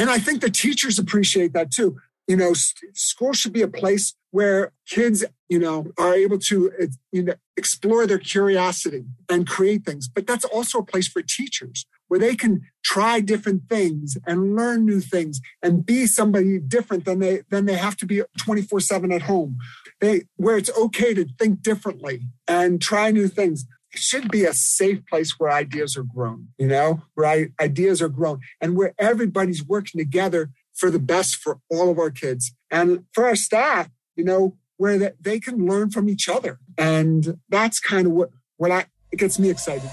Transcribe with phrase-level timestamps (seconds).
[0.00, 1.98] And I think the teachers appreciate that too.
[2.26, 2.54] You know,
[2.94, 7.34] school should be a place where kids, you know, are able to uh, you know,
[7.54, 10.08] explore their curiosity and create things.
[10.08, 14.86] But that's also a place for teachers where they can try different things and learn
[14.86, 19.22] new things and be somebody different than they than they have to be 24/7 at
[19.22, 19.58] home.
[20.00, 23.66] They where it's okay to think differently and try new things.
[23.92, 28.08] It should be a safe place where ideas are grown, you know, where ideas are
[28.08, 33.04] grown and where everybody's working together for the best for all of our kids and
[33.12, 33.88] for our staff
[34.20, 36.58] you know, where they can learn from each other.
[36.76, 39.90] And that's kind of what, what I, it gets me excited.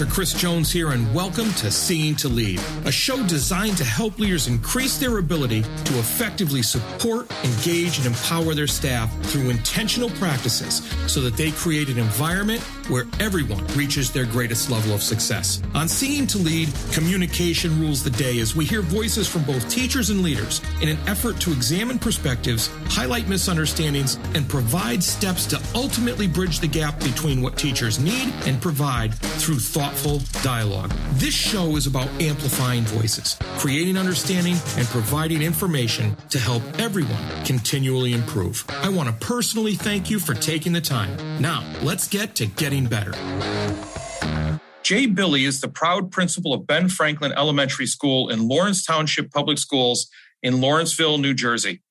[0.00, 0.12] Dr.
[0.12, 4.46] Chris Jones here, and welcome to Seeing to Lead, a show designed to help leaders
[4.46, 11.20] increase their ability to effectively support, engage, and empower their staff through intentional practices so
[11.20, 15.62] that they create an environment where everyone reaches their greatest level of success.
[15.74, 20.10] On Seeing to Lead, communication rules the day as we hear voices from both teachers
[20.10, 26.26] and leaders in an effort to examine perspectives, highlight misunderstandings, and provide steps to ultimately
[26.26, 30.90] bridge the gap between what teachers need and provide through thoughtful dialogue.
[31.14, 38.12] This show is about amplifying voices, creating understanding, and providing information to help everyone continually
[38.12, 38.64] improve.
[38.68, 41.16] I want to personally thank you for taking the time.
[41.40, 43.12] Now, let's get to getting better.
[44.82, 49.58] Jay Billy is the proud principal of Ben Franklin Elementary School in Lawrence Township Public
[49.58, 50.08] Schools
[50.42, 51.82] in Lawrenceville, New Jersey.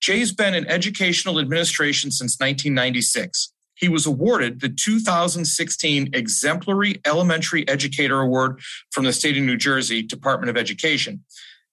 [0.00, 3.52] Jay's been in educational administration since 1996.
[3.74, 10.02] He was awarded the 2016 Exemplary Elementary Educator Award from the state of New Jersey
[10.02, 11.24] Department of Education.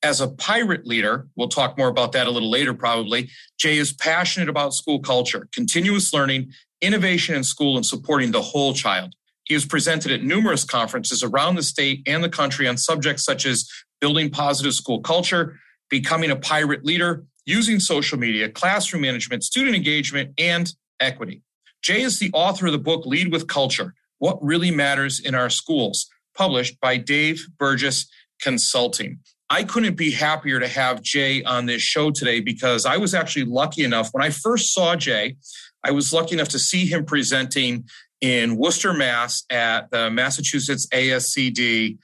[0.03, 3.93] As a pirate leader, we'll talk more about that a little later probably, Jay is
[3.93, 9.13] passionate about school culture, continuous learning, innovation in school and supporting the whole child.
[9.43, 13.45] He has presented at numerous conferences around the state and the country on subjects such
[13.45, 15.59] as building positive school culture,
[15.89, 21.41] becoming a pirate leader, using social media, classroom management, student engagement, and equity.
[21.81, 25.49] Jay is the author of the book Lead with Culture What Really Matters in Our
[25.49, 28.07] Schools, published by Dave Burgess
[28.41, 29.19] Consulting.
[29.49, 33.45] I couldn't be happier to have Jay on this show today because I was actually
[33.45, 35.35] lucky enough when I first saw Jay,
[35.83, 37.85] I was lucky enough to see him presenting
[38.21, 41.97] in Worcester, Mass at the Massachusetts ASCD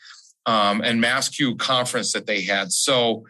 [0.45, 2.71] um, and MassCUE conference that they had.
[2.71, 3.25] So,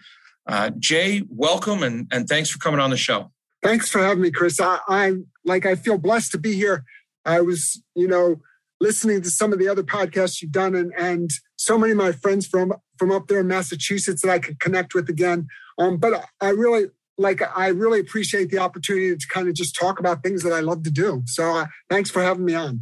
[0.48, 3.32] uh, Jay, welcome and, and thanks for coming on the show.
[3.62, 4.62] Thanks for having me, Chris.
[4.62, 6.86] I, I'm like, I feel blessed to be here.
[7.26, 8.38] I was, you know,
[8.80, 12.12] listening to some of the other podcasts you've done and, and so many of my
[12.12, 15.48] friends from from up there in Massachusetts that I could connect with again.
[15.78, 20.00] Um, but I really like I really appreciate the opportunity to kind of just talk
[20.00, 21.24] about things that I love to do.
[21.26, 22.82] So uh, thanks for having me on.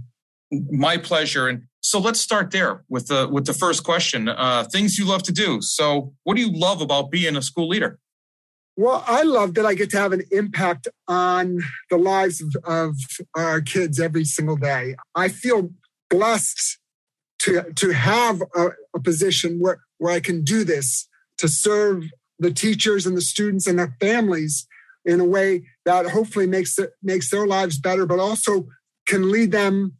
[0.51, 1.47] My pleasure.
[1.47, 4.29] And so let's start there with the with the first question.
[4.29, 5.61] Uh, things you love to do.
[5.61, 7.99] So what do you love about being a school leader?
[8.77, 11.59] Well, I love that I get to have an impact on
[11.89, 12.95] the lives of, of
[13.33, 14.95] our kids every single day.
[15.15, 15.69] I feel
[16.09, 16.79] blessed
[17.39, 21.07] to to have a, a position where where I can do this
[21.37, 22.03] to serve
[22.39, 24.67] the teachers and the students and their families
[25.05, 28.67] in a way that hopefully makes it makes their lives better, but also
[29.07, 29.93] can lead them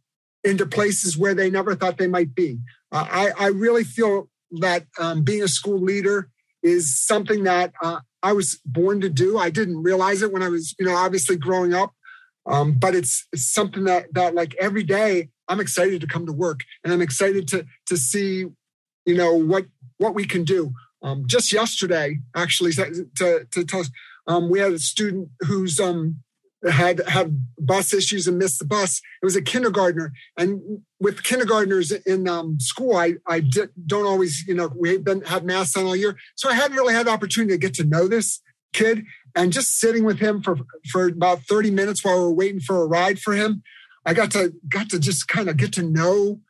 [0.44, 2.58] into places where they never thought they might be.
[2.92, 4.28] Uh, I, I really feel
[4.60, 6.30] that um, being a school leader
[6.62, 9.38] is something that uh, I was born to do.
[9.38, 11.92] I didn't realize it when I was, you know, obviously growing up,
[12.46, 16.32] um, but it's, it's something that that like every day I'm excited to come to
[16.32, 18.46] work and I'm excited to to see,
[19.04, 19.66] you know, what
[19.98, 20.72] what we can do.
[21.06, 23.90] Um, just yesterday, actually, to, to tell us,
[24.26, 26.16] um, we had a student who's um,
[26.68, 29.00] had had bus issues and missed the bus.
[29.22, 33.40] It was a kindergartner, and with kindergartners in um, school, I I
[33.86, 36.94] don't always, you know, we've been had masks on all year, so I hadn't really
[36.94, 38.40] had the opportunity to get to know this
[38.72, 39.04] kid.
[39.36, 40.56] And just sitting with him for
[40.90, 43.62] for about thirty minutes while we are waiting for a ride for him,
[44.04, 46.40] I got to got to just kind of get to know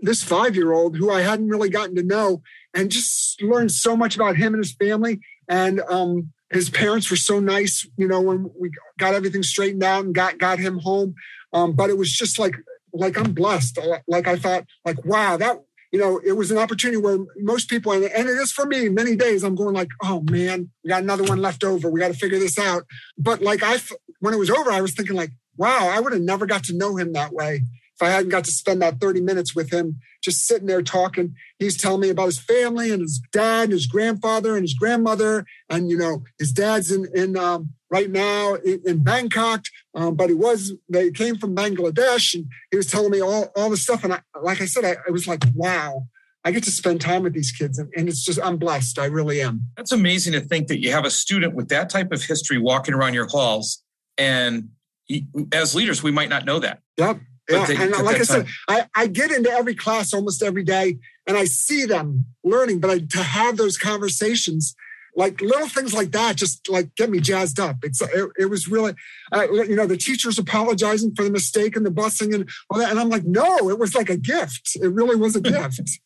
[0.00, 2.42] this five year old who I hadn't really gotten to know
[2.74, 5.20] and just learned so much about him and his family.
[5.48, 10.04] And um, his parents were so nice, you know, when we got everything straightened out
[10.04, 11.14] and got got him home.
[11.52, 12.54] Um, but it was just like
[12.92, 13.78] like I'm blessed.
[14.06, 15.62] Like I thought, like wow, that
[15.92, 18.90] you know, it was an opportunity where most people, and, and it is for me,
[18.90, 21.90] many days I'm going like, oh man, we got another one left over.
[21.90, 22.84] We got to figure this out.
[23.16, 23.78] But like I,
[24.20, 26.76] when it was over, I was thinking like, wow, I would have never got to
[26.76, 27.62] know him that way
[27.98, 31.34] if I hadn't got to spend that 30 minutes with him, just sitting there talking,
[31.58, 35.44] he's telling me about his family and his dad and his grandfather and his grandmother.
[35.68, 39.64] And, you know, his dad's in, in, um, right now in, in Bangkok,
[39.94, 43.70] um, but he was they came from Bangladesh, and he was telling me all all
[43.70, 44.04] the stuff.
[44.04, 46.06] And I, like I said, I, I was like, wow.
[46.44, 48.98] I get to spend time with these kids, and, and it's just I'm blessed.
[48.98, 49.62] I really am.
[49.76, 52.94] That's amazing to think that you have a student with that type of history walking
[52.94, 53.82] around your halls,
[54.16, 54.68] and
[55.04, 56.80] he, as leaders, we might not know that.
[56.96, 57.18] Yep.
[57.48, 61.36] Yeah, and like I said, I, I get into every class almost every day and
[61.36, 64.74] I see them learning, but I, to have those conversations,
[65.14, 67.76] like little things like that, just like get me jazzed up.
[67.82, 68.94] It's it, it was really,
[69.32, 72.90] uh, you know, the teachers apologizing for the mistake and the busing and all that,
[72.90, 74.72] and I'm like, no, it was like a gift.
[74.76, 76.00] It really was a gift.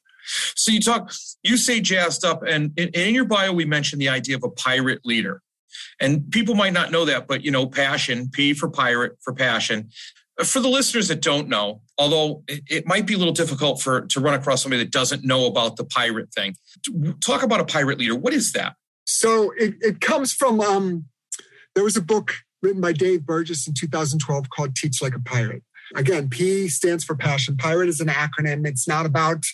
[0.54, 1.12] so you talk,
[1.42, 4.50] you say jazzed up, and in, in your bio we mentioned the idea of a
[4.50, 5.40] pirate leader.
[6.00, 9.90] And people might not know that, but you know, passion, P for pirate, for passion
[10.44, 14.20] for the listeners that don't know, although it, might be a little difficult for to
[14.20, 16.56] run across somebody that doesn't know about the pirate thing,
[17.20, 18.16] talk about a pirate leader.
[18.16, 18.74] What is that?
[19.04, 21.06] So it, it comes from um,
[21.74, 22.32] there was a book
[22.62, 25.62] written by Dave Burgess in 2012 called Teach Like a Pirate.
[25.94, 27.56] Again, P stands for passion.
[27.56, 28.66] Pirate is an acronym.
[28.66, 29.44] It's not about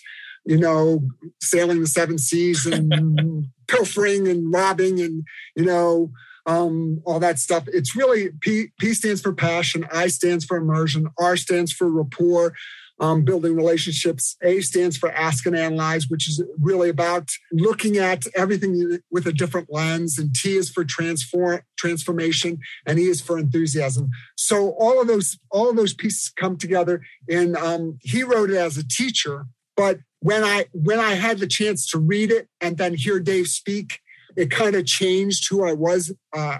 [0.45, 1.01] you know
[1.41, 5.25] sailing the seven seas and pilfering and robbing and
[5.55, 6.11] you know
[6.45, 7.65] um, all that stuff.
[7.67, 12.53] It's really P, P stands for passion, I stands for immersion, R stands for rapport,
[12.99, 14.35] um, building relationships.
[14.43, 19.31] A stands for ask and analyze, which is really about looking at everything with a
[19.31, 20.17] different lens.
[20.17, 24.09] And T is for transform transformation, and E is for enthusiasm.
[24.35, 27.01] So all of those all of those pieces come together.
[27.29, 29.45] And um, he wrote it as a teacher,
[29.75, 33.47] but when I when I had the chance to read it and then hear Dave
[33.47, 33.99] speak,
[34.35, 36.57] it kind of changed who I was uh,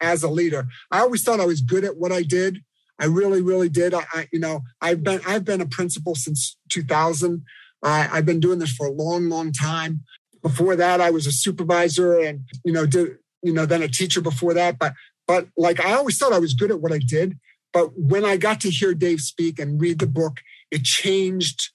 [0.00, 0.66] as a leader.
[0.90, 2.58] I always thought I was good at what I did.
[2.98, 3.94] I really, really did.
[3.94, 7.42] I, I you know, I've been I've been a principal since 2000.
[7.82, 10.00] Uh, I've been doing this for a long, long time.
[10.42, 14.20] Before that, I was a supervisor, and you know, did you know, then a teacher
[14.20, 14.78] before that.
[14.78, 14.94] But
[15.26, 17.38] but like I always thought I was good at what I did.
[17.72, 20.40] But when I got to hear Dave speak and read the book,
[20.70, 21.70] it changed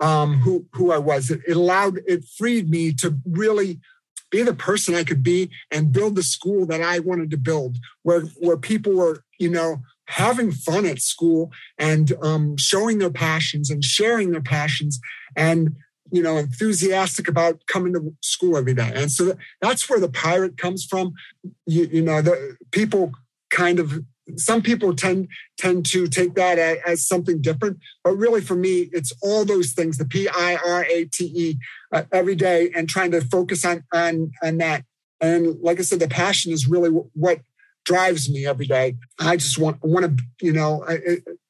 [0.00, 1.30] um, who who I was.
[1.30, 3.80] It, it allowed, it freed me to really
[4.30, 7.78] be the person I could be and build the school that I wanted to build,
[8.02, 13.70] where where people were, you know, having fun at school and um, showing their passions
[13.70, 15.00] and sharing their passions
[15.36, 15.76] and
[16.10, 18.90] you know enthusiastic about coming to school every day.
[18.94, 21.14] And so that's where the pirate comes from.
[21.66, 23.12] You, you know the people
[23.50, 24.02] kind of
[24.36, 29.12] some people tend tend to take that as, something different but really for me it's
[29.22, 31.58] all those things the p-i-r-a-t-e
[31.92, 34.84] uh, every day and trying to focus on on on that.
[35.20, 37.40] And like i said the passion is really what
[37.84, 38.96] drives me every day.
[39.18, 40.98] I just want want to you know I,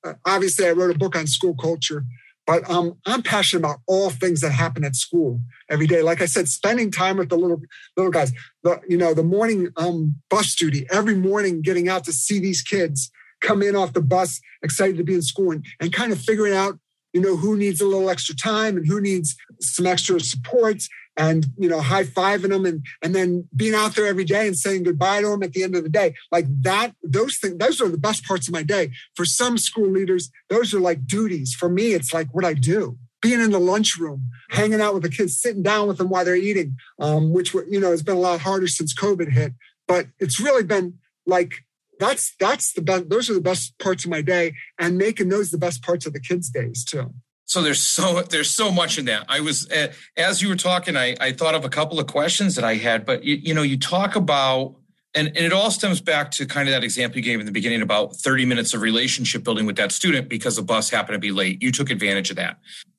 [0.04, 2.04] I, obviously i wrote a book on school culture
[2.48, 6.00] but um, I'm passionate about all things that happen at school every day.
[6.00, 7.60] Like I said, spending time with the little
[7.94, 8.32] little guys.
[8.62, 12.62] The you know the morning um, bus duty every morning, getting out to see these
[12.62, 13.10] kids
[13.42, 16.54] come in off the bus, excited to be in school, and, and kind of figuring
[16.54, 16.78] out
[17.12, 20.82] you know who needs a little extra time and who needs some extra support
[21.18, 24.56] and you know high fiving them and and then being out there every day and
[24.56, 26.14] saying goodbye to them at the end of the day.
[26.32, 28.92] Like that those things those are the best parts of my day.
[29.14, 31.54] For some school leaders those are like duties.
[31.54, 32.96] For me it's like what i do.
[33.20, 36.36] Being in the lunchroom hanging out with the kids sitting down with them while they're
[36.36, 39.52] eating um, which you know has been a lot harder since covid hit.
[39.88, 41.64] But it's really been like
[41.98, 45.50] that's that's the best those are the best parts of my day and making those
[45.50, 47.12] the best parts of the kids days too
[47.48, 49.24] so there's so there's so much in that.
[49.28, 52.54] I was uh, as you were talking, I, I thought of a couple of questions
[52.54, 54.76] that I had, but you, you know, you talk about
[55.14, 57.52] and, and it all stems back to kind of that example you gave in the
[57.52, 61.18] beginning about 30 minutes of relationship building with that student because the bus happened to
[61.18, 61.62] be late.
[61.62, 62.58] You took advantage of that.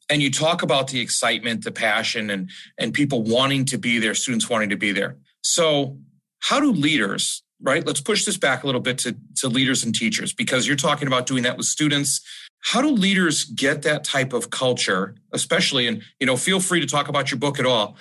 [0.09, 4.15] And you talk about the excitement, the passion, and and people wanting to be there,
[4.15, 5.17] students wanting to be there.
[5.41, 5.97] So
[6.39, 9.93] how do leaders right let's push this back a little bit to, to leaders and
[9.93, 12.21] teachers because you're talking about doing that with students
[12.61, 16.87] how do leaders get that type of culture especially and you know feel free to
[16.87, 17.95] talk about your book at all.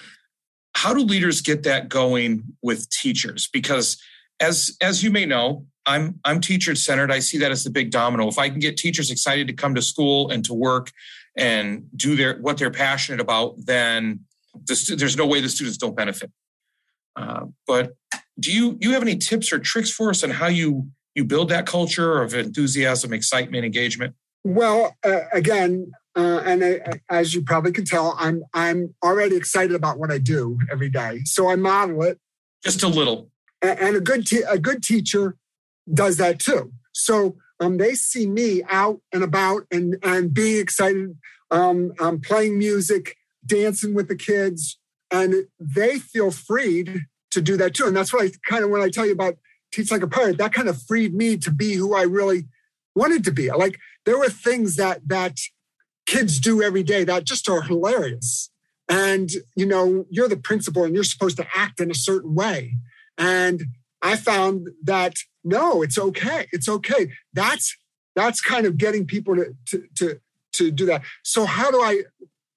[0.75, 3.49] How do leaders get that going with teachers?
[3.53, 4.01] Because
[4.41, 7.91] as as you may know i'm i'm teacher centered i see that as the big
[7.91, 8.29] domino.
[8.29, 10.93] If i can get teachers excited to come to school and to work
[11.37, 14.21] and do their what they're passionate about then
[14.67, 16.31] the, there's no way the students don't benefit.
[17.17, 17.95] Uh, but
[18.39, 21.49] do you you have any tips or tricks for us on how you you build
[21.49, 26.81] that culture of enthusiasm excitement engagement well, uh, again, uh, and I,
[27.11, 31.21] as you probably can tell, I'm I'm already excited about what I do every day.
[31.25, 32.19] So I model it
[32.65, 33.31] just a little.
[33.63, 35.37] And, and a good te- a good teacher
[35.93, 36.73] does that too.
[36.93, 41.17] So um, they see me out and about and and being excited,
[41.51, 43.17] um, um, playing music,
[43.47, 44.79] dancing with the kids,
[45.11, 47.87] and they feel freed to do that too.
[47.87, 49.37] And that's what I kind of when I tell you about
[49.73, 52.47] teach like a pirate, that kind of freed me to be who I really
[52.95, 53.51] wanted to be.
[53.51, 53.79] Like
[54.09, 55.39] there were things that that
[56.07, 58.51] kids do every day that just are hilarious.
[58.89, 62.77] And you know, you're the principal and you're supposed to act in a certain way.
[63.19, 63.67] And
[64.01, 66.47] I found that no, it's okay.
[66.53, 67.13] It's okay.
[67.35, 67.77] That's
[68.17, 70.21] that's kind of getting people to to to,
[70.53, 71.03] to do that.
[71.23, 72.05] So how do I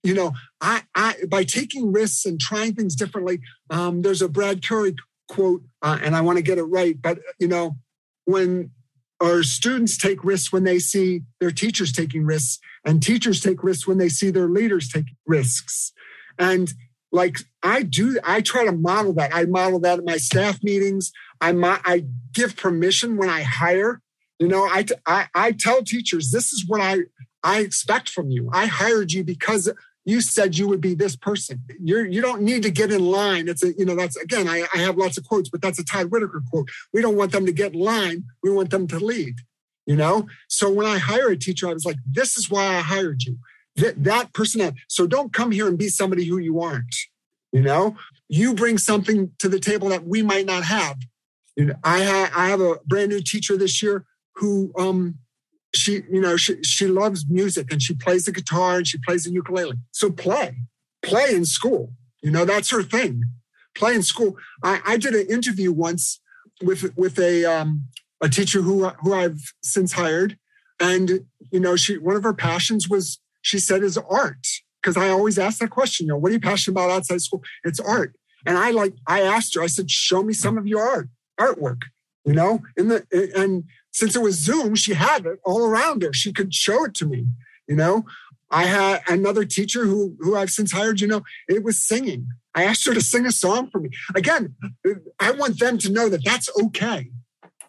[0.04, 0.32] you know,
[0.62, 3.42] I, I by taking risks and trying things differently.
[3.70, 4.96] Um, there's a Brad Currie
[5.28, 7.76] quote, uh, and I want to get it right, but you know,
[8.24, 8.72] when
[9.22, 13.88] our students take risks when they see their teachers taking risks, and teachers take risks
[13.88, 15.94] when they see their leaders take risks,
[16.38, 16.74] and
[17.12, 19.32] like I do, I try to model that.
[19.34, 21.12] I model that at my staff meetings.
[21.42, 21.52] I
[21.86, 24.02] I give permission when I hire.
[24.40, 27.00] You know, I, I I tell teachers this is what I
[27.44, 28.50] I expect from you.
[28.54, 29.72] I hired you because
[30.06, 31.62] you said you would be this person.
[31.80, 33.48] You're you don't need to get in line.
[33.48, 35.86] It's a, you know, that's again, I, I have lots of quotes, but that's a
[35.86, 36.70] Todd Whitaker quote.
[36.94, 39.36] We don't want them to get in line, we want them to lead.
[39.86, 40.28] You know?
[40.48, 43.38] So when I hire a teacher, I was like, this is why I hired you.
[43.76, 44.76] That that person.
[44.88, 46.96] So don't come here and be somebody who you aren't.
[47.52, 47.98] You know,
[48.30, 50.98] you bring something to the table that we might not have.
[51.56, 54.06] You know, I ha- I have a brand new teacher this year
[54.36, 55.20] who um
[55.74, 59.24] she, you know, she, she loves music and she plays the guitar and she plays
[59.24, 59.78] the ukulele.
[59.92, 60.58] So play,
[61.02, 61.94] play in school.
[62.22, 63.24] You know, that's her thing.
[63.74, 64.38] Play in school.
[64.64, 66.20] I, I did an interview once
[66.62, 67.88] with with a um,
[68.22, 70.38] a teacher who who I've since hired,
[70.80, 74.46] and you know, she one of her passions was she said is art
[74.82, 76.06] because I always ask that question.
[76.06, 77.44] You know, what are you passionate about outside school?
[77.64, 78.14] It's art.
[78.46, 79.62] And I like I asked her.
[79.62, 81.10] I said, show me some of your art
[81.40, 81.84] artwork.
[82.26, 86.14] You know, in the and since it was Zoom, she had it all around her.
[86.14, 87.28] She could show it to me,
[87.68, 88.06] you know.
[88.50, 92.28] I had another teacher who who I've since hired, you know, it was singing.
[92.54, 93.90] I asked her to sing a song for me.
[94.14, 94.56] Again,
[95.20, 97.10] I want them to know that that's okay.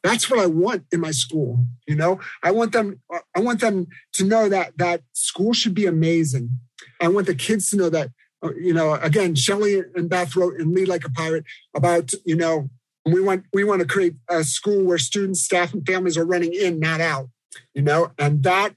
[0.03, 2.19] That's what I want in my school, you know.
[2.43, 3.01] I want them
[3.37, 6.59] I want them to know that that school should be amazing.
[7.01, 8.11] I want the kids to know that
[8.43, 12.37] uh, you know, again, Shelley and Beth wrote in Lead Like a Pirate about, you
[12.37, 12.71] know,
[13.05, 16.53] we want we want to create a school where students, staff, and families are running
[16.53, 17.29] in, not out.
[17.75, 18.75] You know, and that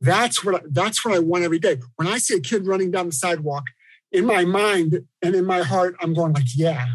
[0.00, 1.78] that's what that's what I want every day.
[1.96, 3.64] When I see a kid running down the sidewalk,
[4.12, 6.86] in my mind and in my heart, I'm going like, yeah,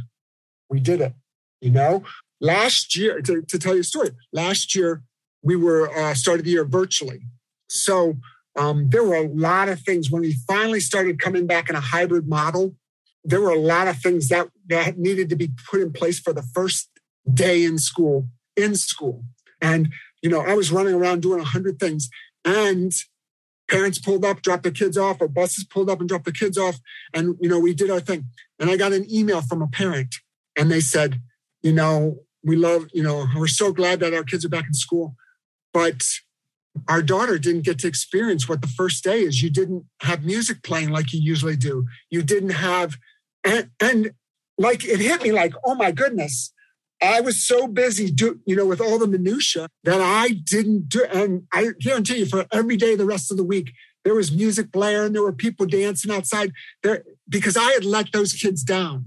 [0.70, 1.14] we did it.
[1.62, 2.04] You know,
[2.40, 4.12] last year to, to tell you a story.
[4.32, 5.04] Last year
[5.44, 7.22] we were uh, started the year virtually,
[7.68, 8.18] so
[8.58, 11.82] um, there were a lot of things when we finally started coming back in a
[11.82, 12.76] hybrid model
[13.24, 16.34] there were a lot of things that, that needed to be put in place for
[16.34, 16.90] the first
[17.32, 19.24] day in school, in school.
[19.62, 19.90] And,
[20.22, 22.10] you know, I was running around doing a hundred things
[22.46, 22.92] and
[23.70, 26.58] parents pulled up, dropped their kids off, or buses pulled up and dropped the kids
[26.58, 26.80] off.
[27.14, 28.26] And, you know, we did our thing.
[28.60, 30.16] And I got an email from a parent
[30.58, 31.22] and they said,
[31.62, 34.74] you know, we love, you know, we're so glad that our kids are back in
[34.74, 35.16] school,
[35.74, 36.02] but
[36.88, 39.42] our daughter didn't get to experience what the first day is.
[39.42, 41.86] You didn't have music playing like you usually do.
[42.10, 42.98] You didn't have
[43.44, 44.12] and and
[44.58, 46.54] like it hit me like, oh my goodness.
[47.02, 51.06] I was so busy, do, you know, with all the minutia that I didn't do.
[51.06, 53.72] And I guarantee you, for every day the rest of the week,
[54.04, 56.52] there was music blaring, there were people dancing outside
[56.84, 59.06] there because I had let those kids down,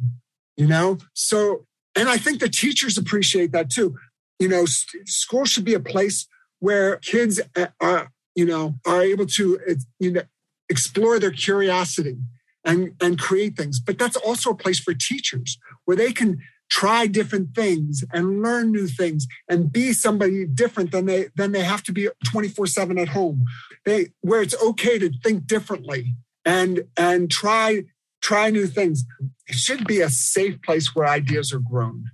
[0.57, 0.99] you know.
[1.13, 3.97] So, and I think the teachers appreciate that too.
[4.39, 6.27] You know, school should be a place
[6.63, 10.23] where kids uh, are, you know, are able to, uh, you know,
[10.69, 12.17] explore their curiosity
[12.65, 13.81] and, and create things.
[13.81, 16.39] But that's also a place for teachers where they can
[16.71, 21.65] try different things and learn new things and be somebody different than they than they
[21.65, 23.45] have to be 24/7 at home.
[23.85, 26.15] They where it's okay to think differently
[26.45, 27.85] and and try
[28.23, 29.05] try new things.
[29.49, 32.05] It should be a safe place where ideas are grown.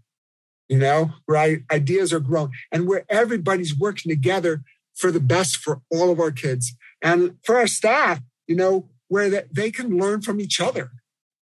[0.68, 4.62] You know, where ideas are grown and where everybody's working together
[4.94, 6.74] for the best for all of our kids.
[7.00, 10.90] And for our staff, you know, where that they can learn from each other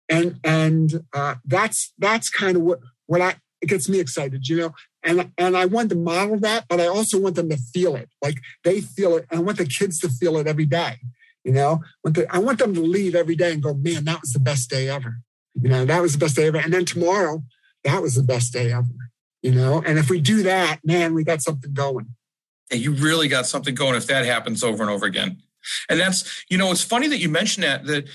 [0.09, 4.57] and and uh, that's that's kind of what what I it gets me excited, you
[4.57, 4.73] know.
[5.03, 8.09] And and I want to model that, but I also want them to feel it,
[8.21, 9.25] like they feel it.
[9.31, 10.97] I want the kids to feel it every day,
[11.43, 11.81] you know.
[12.29, 14.89] I want them to leave every day and go, man, that was the best day
[14.89, 15.17] ever.
[15.61, 16.57] You know, that was the best day ever.
[16.57, 17.43] And then tomorrow,
[17.83, 19.04] that was the best day ever.
[19.45, 22.07] You know, and if we do that, man, we got something going.
[22.71, 25.37] And you really got something going if that happens over and over again.
[25.87, 28.07] And that's, you know, it's funny that you mentioned that, that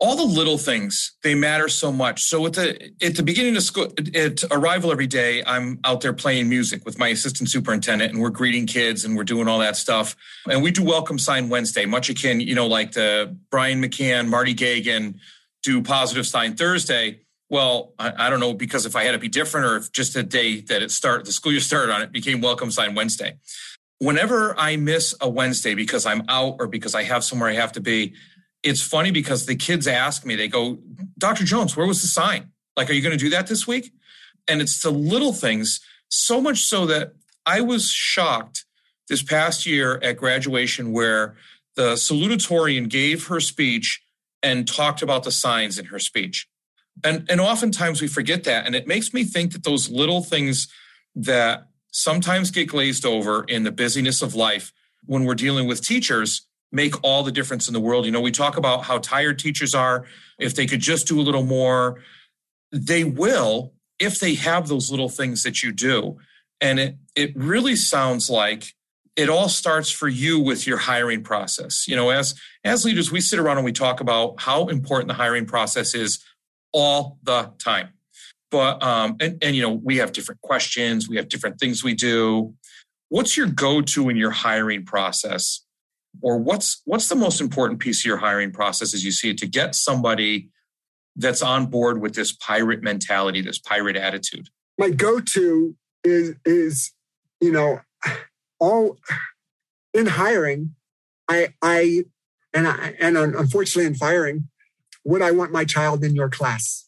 [0.00, 3.62] all the little things they matter so much so at the at the beginning of
[3.62, 8.22] school at arrival every day i'm out there playing music with my assistant superintendent and
[8.22, 10.16] we're greeting kids and we're doing all that stuff
[10.48, 14.54] and we do welcome sign wednesday much akin you know like the brian mccann marty
[14.54, 15.16] gagan
[15.62, 19.28] do positive sign thursday well, I, I, don't know because if I had to be
[19.28, 22.12] different or if just a day that it started, the school year started on it
[22.12, 23.36] became welcome sign Wednesday.
[23.98, 27.72] Whenever I miss a Wednesday because I'm out or because I have somewhere I have
[27.72, 28.14] to be,
[28.62, 30.78] it's funny because the kids ask me, they go,
[31.18, 31.44] Dr.
[31.44, 32.52] Jones, where was the sign?
[32.76, 33.92] Like, are you going to do that this week?
[34.46, 37.14] And it's the little things, so much so that
[37.44, 38.64] I was shocked
[39.08, 41.36] this past year at graduation where
[41.74, 44.02] the salutatorian gave her speech
[44.42, 46.48] and talked about the signs in her speech.
[47.04, 48.66] And, and oftentimes we forget that.
[48.66, 50.68] And it makes me think that those little things
[51.14, 54.72] that sometimes get glazed over in the busyness of life
[55.06, 58.04] when we're dealing with teachers make all the difference in the world.
[58.04, 60.06] You know, we talk about how tired teachers are.
[60.38, 62.00] If they could just do a little more,
[62.72, 66.18] they will if they have those little things that you do.
[66.60, 68.74] And it it really sounds like
[69.16, 71.86] it all starts for you with your hiring process.
[71.88, 75.14] You know, as as leaders, we sit around and we talk about how important the
[75.14, 76.24] hiring process is
[76.72, 77.90] all the time.
[78.50, 81.94] But um, and and you know, we have different questions, we have different things we
[81.94, 82.54] do.
[83.08, 85.64] What's your go-to in your hiring process?
[86.22, 89.38] Or what's what's the most important piece of your hiring process as you see it
[89.38, 90.48] to get somebody
[91.16, 94.48] that's on board with this pirate mentality, this pirate attitude?
[94.78, 96.92] My go-to is is,
[97.40, 97.80] you know,
[98.58, 98.98] all
[99.94, 100.74] in hiring,
[101.28, 102.04] I I
[102.52, 104.48] and I and unfortunately in firing,
[105.04, 106.86] would I want my child in your class?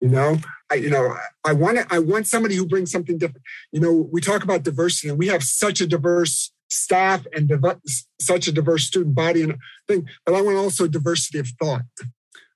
[0.00, 0.38] You know,
[0.70, 3.44] I you know I want it, I want somebody who brings something different.
[3.70, 7.52] You know, we talk about diversity, and we have such a diverse staff and
[8.20, 11.82] such a diverse student body and thing, but I want also diversity of thought.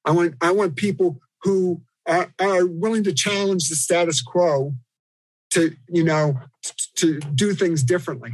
[0.05, 4.75] I want I want people who are, are willing to challenge the status quo
[5.51, 6.41] to you know
[6.97, 8.33] to do things differently.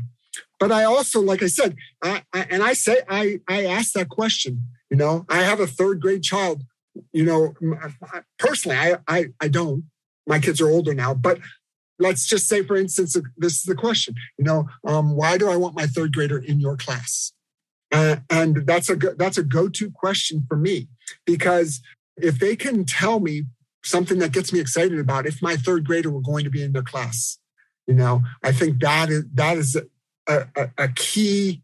[0.59, 4.09] But I also, like I said, I, I, and I say I I ask that
[4.09, 4.69] question.
[4.93, 6.65] You know, I have a third grade child.
[7.15, 7.55] You know,
[8.39, 9.85] personally, I I, I don't.
[10.27, 11.39] My kids are older now, but
[11.99, 14.15] let's just say, for instance, this is the question.
[14.37, 17.33] You know, um, why do I want my third grader in your class?
[17.91, 20.89] Uh, and that's a that's a go-to question for me
[21.25, 21.81] because
[22.19, 23.45] if they can tell me
[23.83, 26.73] something that gets me excited about if my third grader were going to be in
[26.73, 27.39] their class
[27.89, 29.77] you know i think that is that is
[30.29, 31.61] a, a, a key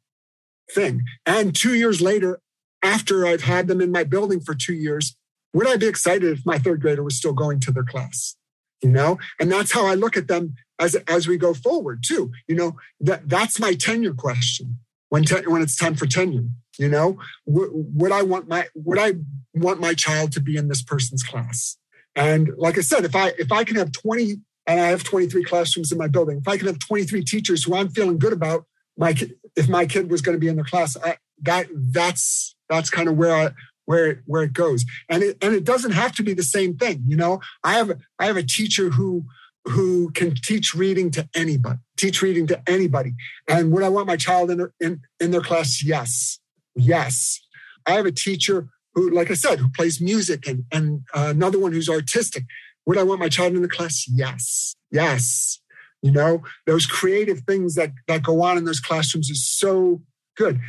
[0.74, 2.40] thing and two years later
[2.82, 5.16] after i've had them in my building for two years
[5.52, 8.36] would i be excited if my third grader was still going to their class?
[8.82, 9.18] You know?
[9.40, 12.30] And that's how i look at them as as we go forward too.
[12.46, 14.78] You know that that's my tenure question.
[15.08, 17.18] When te- when it's time for tenure you know?
[17.46, 19.14] W- would i want my would i
[19.54, 21.76] want my child to be in this person's class?
[22.14, 24.36] And like I said, if I if I can have 20
[24.66, 27.74] and I have 23 classrooms in my building, if I can have 23 teachers who
[27.74, 28.64] I'm feeling good about,
[28.96, 29.16] my
[29.56, 33.08] if my kid was going to be in the class, I, that that's that's kind
[33.08, 33.50] of where I
[33.84, 34.84] where where it goes.
[35.08, 37.04] And it and it doesn't have to be the same thing.
[37.06, 39.26] You know, I have I have a teacher who
[39.68, 43.14] who can teach reading to anybody, teach reading to anybody.
[43.48, 45.82] And would I want my child in their, in, in their class?
[45.84, 46.38] Yes,
[46.74, 47.40] yes.
[47.86, 51.58] I have a teacher who, like I said, who plays music and, and uh, another
[51.58, 52.44] one who's artistic.
[52.86, 54.04] Would I want my child in the class?
[54.08, 54.74] Yes.
[54.90, 55.60] Yes.
[56.02, 60.02] You know, those creative things that, that go on in those classrooms is so
[60.36, 60.60] good.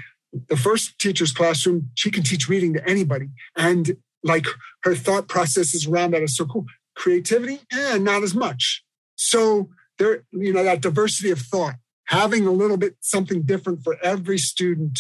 [0.48, 3.30] The first teacher's classroom, she can teach reading to anybody.
[3.56, 4.46] And like
[4.84, 6.66] her thought processes around that is so cool.
[6.96, 8.84] Creativity, eh, not as much.
[9.16, 13.98] So there, you know, that diversity of thought, having a little bit something different for
[14.04, 15.00] every student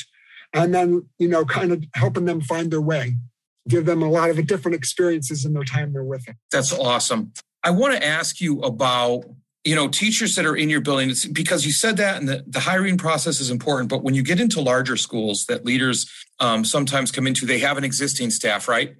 [0.54, 3.16] and then you know kind of helping them find their way
[3.68, 7.32] give them a lot of different experiences in their time they're with it that's awesome
[7.64, 9.26] i want to ask you about
[9.64, 12.44] you know teachers that are in your building it's because you said that and the,
[12.48, 16.64] the hiring process is important but when you get into larger schools that leaders um,
[16.64, 18.96] sometimes come into they have an existing staff right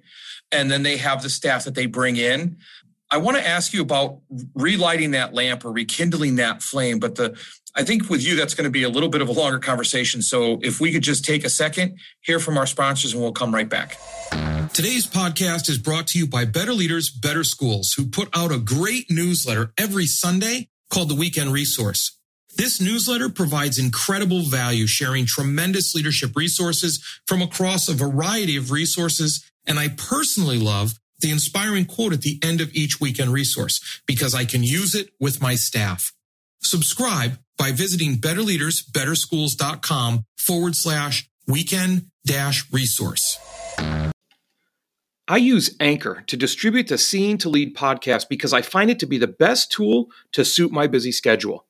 [0.52, 2.56] and then they have the staff that they bring in
[3.12, 4.20] I want to ask you about
[4.54, 7.00] relighting that lamp or rekindling that flame.
[7.00, 7.36] But the
[7.76, 10.22] I think with you, that's going to be a little bit of a longer conversation.
[10.22, 13.54] So if we could just take a second, hear from our sponsors, and we'll come
[13.54, 13.98] right back.
[14.72, 18.58] Today's podcast is brought to you by Better Leaders, Better Schools, who put out a
[18.58, 22.16] great newsletter every Sunday called the Weekend Resource.
[22.56, 29.44] This newsletter provides incredible value, sharing tremendous leadership resources from across a variety of resources.
[29.66, 34.34] And I personally love the inspiring quote at the end of each weekend resource because
[34.34, 36.12] I can use it with my staff.
[36.62, 43.38] Subscribe by visiting betterleadersbetterschools.com forward slash weekend dash resource.
[45.28, 49.06] I use Anchor to distribute the Seeing to Lead podcast because I find it to
[49.06, 51.66] be the best tool to suit my busy schedule.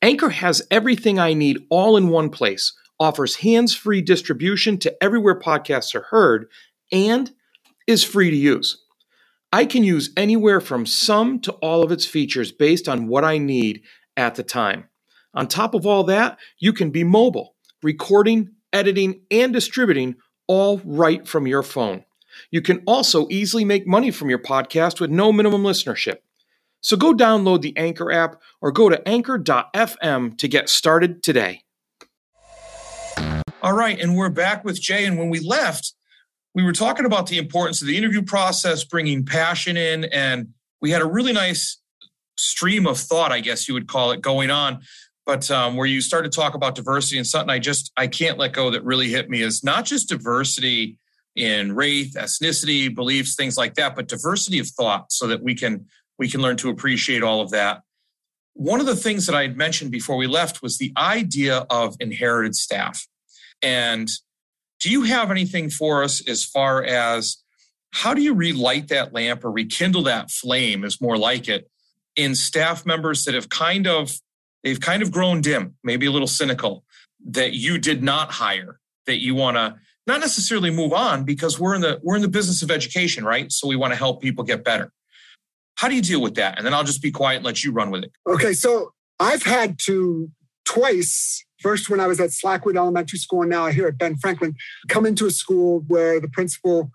[0.00, 5.40] Anchor has everything I need all in one place, offers hands free distribution to everywhere
[5.40, 6.48] podcasts are heard,
[6.92, 7.32] and
[7.88, 8.84] is free to use.
[9.52, 13.38] I can use anywhere from some to all of its features based on what I
[13.38, 13.82] need
[14.16, 14.84] at the time.
[15.34, 20.16] On top of all that, you can be mobile, recording, editing, and distributing
[20.46, 22.04] all right from your phone.
[22.50, 26.18] You can also easily make money from your podcast with no minimum listenership.
[26.80, 31.62] So go download the Anchor app or go to anchor.fm to get started today.
[33.62, 35.06] All right, and we're back with Jay.
[35.06, 35.94] And when we left,
[36.54, 40.48] we were talking about the importance of the interview process, bringing passion in, and
[40.80, 41.78] we had a really nice
[42.36, 44.80] stream of thought, I guess you would call it, going on.
[45.24, 48.38] But um, where you started to talk about diversity and something I just I can't
[48.38, 50.98] let go that really hit me is not just diversity
[51.34, 55.86] in race, ethnicity, beliefs, things like that, but diversity of thought, so that we can
[56.18, 57.82] we can learn to appreciate all of that.
[58.54, 61.96] One of the things that I had mentioned before we left was the idea of
[62.00, 63.06] inherited staff.
[63.62, 64.08] And
[64.80, 67.38] do you have anything for us as far as
[67.92, 71.70] how do you relight that lamp or rekindle that flame is more like it
[72.16, 74.12] in staff members that have kind of
[74.62, 76.84] they've kind of grown dim, maybe a little cynical
[77.30, 81.74] that you did not hire that you want to not necessarily move on because we're
[81.74, 83.50] in the we're in the business of education, right?
[83.52, 84.92] So we want to help people get better.
[85.76, 86.58] How do you deal with that?
[86.58, 88.12] And then I'll just be quiet and let you run with it.
[88.28, 90.30] Okay, so I've had to
[90.64, 94.56] twice First, when I was at Slackwood Elementary School, and now here at Ben Franklin,
[94.88, 96.90] come into a school where the principal,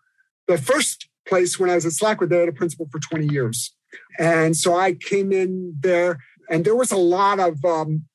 [0.48, 3.74] the first place when I was at Slackwood, they had a principal for 20 years.
[4.20, 8.06] And so I came in there, and there was a lot of um,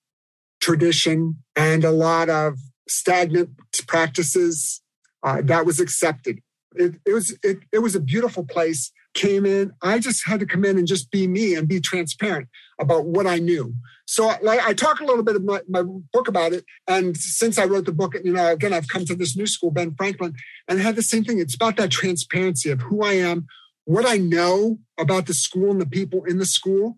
[0.60, 3.50] tradition and a lot of stagnant
[3.86, 4.80] practices
[5.22, 6.38] uh, that was accepted.
[6.74, 9.72] It, it was it, it was a beautiful place came in.
[9.82, 12.48] I just had to come in and just be me and be transparent
[12.80, 13.74] about what I knew.
[14.06, 16.64] So like I talk a little bit of my, my book about it.
[16.88, 19.70] And since I wrote the book, you know, again, I've come to this new school,
[19.70, 20.34] Ben Franklin,
[20.68, 21.38] and I had the same thing.
[21.38, 23.46] It's about that transparency of who I am,
[23.84, 26.96] what I know about the school and the people in the school,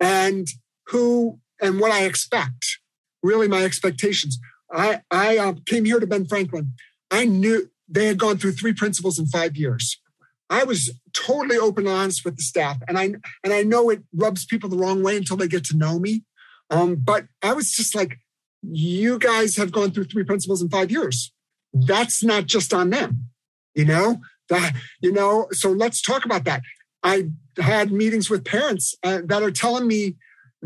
[0.00, 0.46] and
[0.88, 2.78] who and what I expect.
[3.22, 4.38] Really, my expectations.
[4.72, 6.72] I I uh, came here to Ben Franklin.
[7.10, 10.00] I knew they had gone through three principals in five years.
[10.48, 14.02] I was totally open and honest with the staff, and I and I know it
[14.14, 16.24] rubs people the wrong way until they get to know me.
[16.70, 18.18] Um, but I was just like,
[18.62, 21.32] you guys have gone through three principals in five years.
[21.72, 23.26] That's not just on them,
[23.74, 24.18] you know.
[24.48, 25.48] That you know.
[25.52, 26.62] So let's talk about that.
[27.02, 30.16] I had meetings with parents uh, that are telling me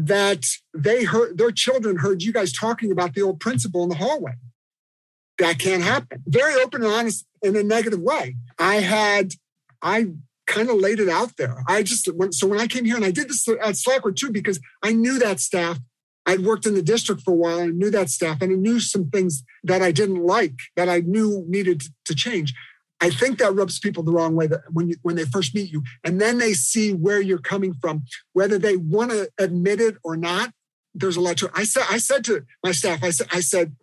[0.07, 3.97] that they heard their children heard you guys talking about the old principal in the
[3.97, 4.33] hallway.
[5.39, 6.23] That can't happen.
[6.27, 8.37] Very open and honest in a negative way.
[8.59, 9.33] I had
[9.83, 10.13] I
[10.47, 11.63] kind of laid it out there.
[11.69, 14.31] I just went, so when I came here and I did this at Slackwood too,
[14.31, 15.79] because I knew that staff.
[16.27, 18.79] I'd worked in the district for a while and knew that staff and I knew
[18.79, 22.53] some things that I didn't like that I knew needed to change.
[23.01, 25.71] I think that rubs people the wrong way that when you, when they first meet
[25.71, 29.97] you, and then they see where you're coming from, whether they want to admit it
[30.05, 30.53] or not.
[30.95, 31.51] There's a lot to.
[31.55, 33.77] I said I said to my staff, I said I said,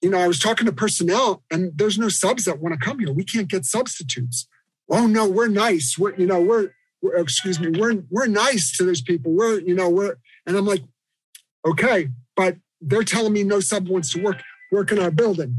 [0.00, 3.00] you know, I was talking to personnel, and there's no subs that want to come
[3.00, 3.12] here.
[3.12, 4.46] We can't get substitutes
[4.92, 5.96] oh no, we're nice.
[5.98, 9.32] We're, you know, we're, we're excuse me, we're we're nice to those people.
[9.32, 10.84] We're, you know, we're and I'm like,
[11.66, 15.56] okay, but they're telling me no sub wants to work work in our building,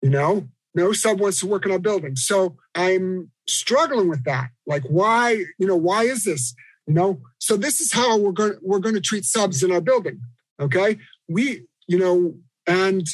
[0.00, 2.14] you know, no sub wants to work in our building.
[2.16, 4.48] So I'm struggling with that.
[4.72, 6.54] Like, why, you know, why is this?
[6.86, 9.84] You know, so this is how we're going we're going to treat subs in our
[9.90, 10.20] building.
[10.58, 10.90] Okay.
[11.28, 12.34] We, you know,
[12.66, 13.06] and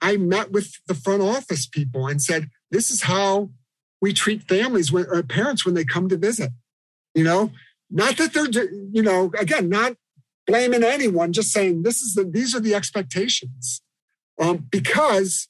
[0.00, 3.50] I met with the front office people and said, this is how
[4.00, 6.50] we treat families when, or parents when they come to visit.
[7.14, 7.52] You know,
[7.90, 8.50] not that they're,
[8.92, 9.92] you know, again, not
[10.46, 13.80] blaming anyone, just saying this is the these are the expectations.
[14.40, 15.48] Um, because,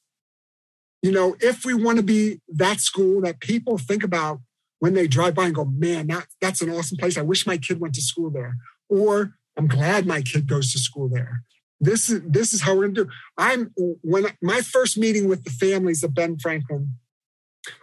[1.05, 4.41] you know, if we want to be that school that people think about
[4.79, 7.19] when they drive by and go, man, that, that's an awesome place.
[7.19, 8.57] I wish my kid went to school there.
[8.89, 11.43] Or I'm glad my kid goes to school there.
[11.79, 13.09] This is this is how we're gonna do.
[13.37, 13.71] I'm
[14.03, 16.95] when my first meeting with the families of Ben Franklin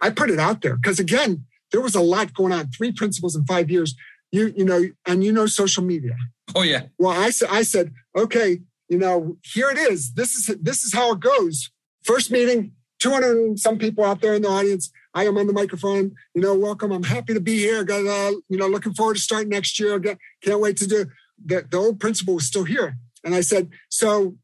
[0.00, 2.70] I put it out there because again, there was a lot going on.
[2.70, 3.94] Three principals in five years.
[4.32, 6.16] You you know, and you know social media.
[6.56, 6.84] Oh yeah.
[6.98, 8.60] Well, I said I said okay.
[8.88, 10.14] You know, here it is.
[10.14, 11.70] This is this is how it goes.
[12.02, 12.72] First meeting,
[13.02, 14.90] 200 some people out there in the audience.
[15.12, 16.12] I am on the microphone.
[16.34, 16.92] You know, welcome.
[16.92, 17.82] I'm happy to be here.
[17.84, 20.00] Got uh, you know, looking forward to starting next year.
[20.00, 21.06] Can't wait to do.
[21.44, 24.36] The, the old principal was still here, and I said, so,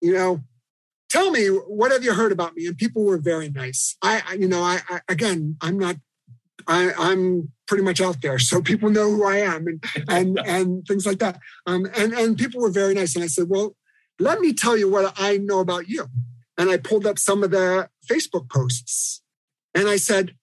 [0.00, 0.40] you know,
[1.08, 4.46] tell me what have you heard about me and people were very nice i you
[4.48, 5.96] know i, I again i'm not
[6.68, 10.86] I, i'm pretty much out there so people know who i am and and and
[10.86, 13.74] things like that um and and people were very nice and i said well
[14.20, 16.06] let me tell you what i know about you
[16.60, 19.22] and i pulled up some of the facebook posts
[19.74, 20.34] and i said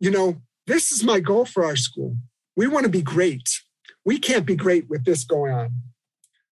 [0.00, 2.16] you know this is my goal for our school
[2.56, 3.48] we want to be great.
[4.04, 5.70] We can't be great with this going on.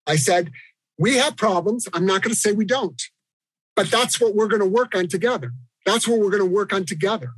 [0.05, 0.51] I said,
[0.99, 1.87] we have problems.
[1.93, 3.01] I'm not going to say we don't,
[3.75, 5.53] but that's what we're going to work on together.
[5.85, 7.31] That's what we're going to work on together.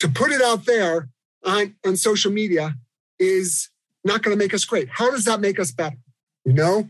[0.00, 1.08] To put it out there
[1.44, 2.74] on, on social media
[3.18, 3.70] is
[4.04, 4.88] not going to make us great.
[4.92, 5.96] How does that make us better?
[6.44, 6.88] You know?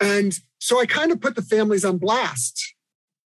[0.00, 2.73] And so I kind of put the families on blast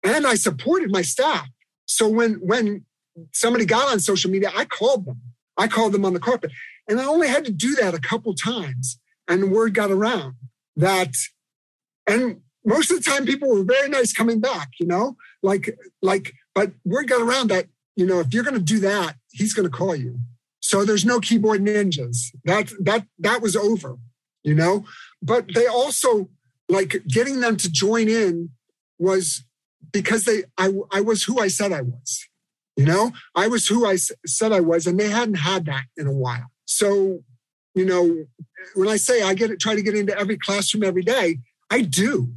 [0.04, 1.48] and I supported my staff.
[1.86, 2.86] So when, when
[3.34, 5.22] somebody got on social media, I called them.
[5.58, 6.52] I called them on the carpet.
[6.88, 9.00] And I only had to do that a couple times.
[9.28, 10.36] And word got around
[10.76, 11.14] that,
[12.08, 16.34] and most of the time people were very nice coming back, you know, like, like,
[16.56, 19.70] but word got around that, you know, if you're going to do that, he's going
[19.70, 20.20] to call you.
[20.62, 22.36] So there's no keyboard ninjas.
[22.46, 23.98] That, that, that was over,
[24.44, 24.86] you know,
[25.22, 26.30] but they also
[26.68, 28.50] like getting them to join in
[28.98, 29.44] was
[29.92, 32.26] because they, I, I was who I said I was.
[32.76, 36.08] You know, I was who I said I was, and they hadn't had that in
[36.08, 36.50] a while.
[36.66, 37.24] So,
[37.76, 38.26] you know,
[38.74, 41.40] when I say I get it, try to get into every classroom every day,
[41.70, 42.32] I do.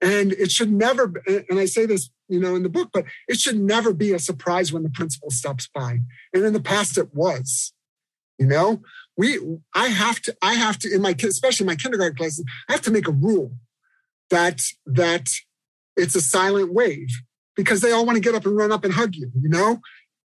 [0.00, 3.40] And it should never, and I say this, you know, in the book, but it
[3.40, 5.98] should never be a surprise when the principal stops by.
[6.32, 7.72] And in the past, it was.
[8.38, 8.82] You know,
[9.16, 9.38] we,
[9.74, 12.90] I have to, I have to, in my especially my kindergarten classes, I have to
[12.90, 13.52] make a rule
[14.30, 15.28] that that
[15.96, 17.08] it's a silent wave
[17.56, 19.80] because they all want to get up and run up and hug you, you know,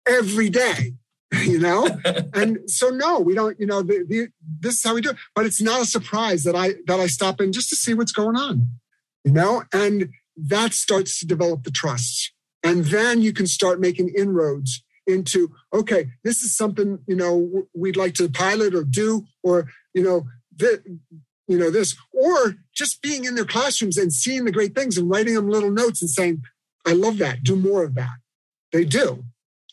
[0.06, 0.94] every day,
[1.42, 1.88] you know?
[2.34, 4.28] and so no, we don't, you know, the, the,
[4.60, 5.16] this is how we do it.
[5.34, 8.12] But it's not a surprise that I that I stop in just to see what's
[8.12, 8.68] going on,
[9.24, 9.64] you know?
[9.72, 12.32] And that starts to develop the trust.
[12.62, 17.96] And then you can start making inroads into, okay, this is something, you know, we'd
[17.96, 20.26] like to pilot or do, or, you know,
[20.58, 20.80] th-
[21.48, 25.10] you know, this, or just being in their classrooms and seeing the great things and
[25.10, 26.42] writing them little notes and saying,
[26.86, 27.42] I love that.
[27.42, 28.16] Do more of that.
[28.72, 29.24] They do.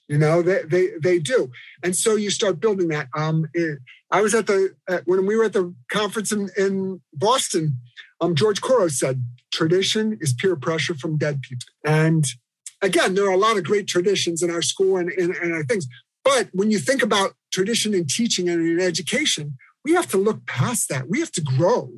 [0.08, 1.51] You know, they they they do.
[1.84, 3.08] And so you start building that.
[3.15, 3.77] Um, it,
[4.10, 7.77] I was at the at, when we were at the conference in, in Boston.
[8.19, 12.25] Um, George Couros said, "Tradition is peer pressure from dead people." And
[12.82, 15.63] again, there are a lot of great traditions in our school and, and, and our
[15.63, 15.88] things.
[16.23, 20.45] But when you think about tradition in teaching and in education, we have to look
[20.45, 21.09] past that.
[21.09, 21.91] We have to grow.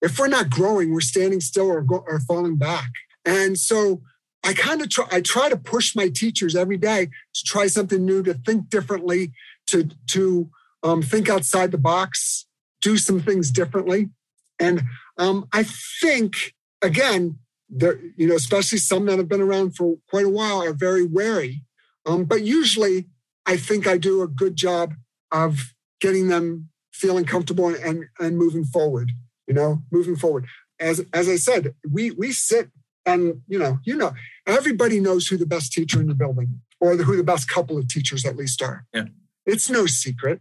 [0.00, 2.90] If we're not growing, we're standing still or, go, or falling back.
[3.24, 4.02] And so
[4.44, 8.04] I kind of try, I try to push my teachers every day to try something
[8.04, 9.32] new, to think differently,
[9.68, 10.50] to, to
[10.82, 12.46] um, think outside the box,
[12.80, 14.10] do some things differently.
[14.58, 14.82] And
[15.18, 15.64] um, I
[16.00, 20.62] think, again, there, you know, especially some that have been around for quite a while
[20.62, 21.62] are very wary.
[22.06, 23.08] Um, but usually,
[23.46, 24.94] I think I do a good job
[25.30, 29.12] of getting them feeling comfortable and, and moving forward.
[29.46, 30.46] You know, moving forward.
[30.78, 32.70] As as I said, we we sit
[33.06, 34.12] and you know, you know,
[34.46, 37.78] everybody knows who the best teacher in the building or the, who the best couple
[37.78, 38.84] of teachers at least are.
[38.92, 39.06] Yeah.
[39.46, 40.40] It's no secret.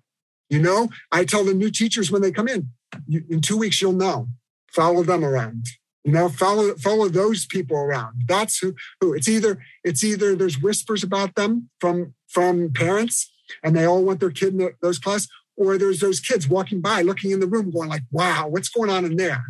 [0.50, 2.70] You know, I tell the new teachers when they come in,
[3.08, 4.28] you, in two weeks you'll know.
[4.72, 5.65] Follow them around.
[6.04, 8.24] You know, follow follow those people around.
[8.28, 9.13] That's who who.
[9.13, 13.32] It's either it's either there's whispers about them from from parents,
[13.63, 16.80] and they all want their kid in the, those class, or there's those kids walking
[16.80, 19.43] by, looking in the room, going like, "Wow, what's going on in there?"